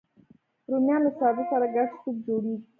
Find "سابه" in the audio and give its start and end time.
1.19-1.43